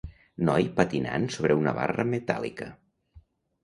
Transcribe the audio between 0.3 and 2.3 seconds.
Noi patinant sobre una barra